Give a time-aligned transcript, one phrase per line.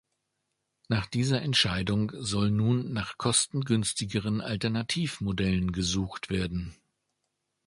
[0.87, 6.75] Nach dieser Entscheidung soll nun nach kostengünstigeren Alternativ-Modellen gesucht werden.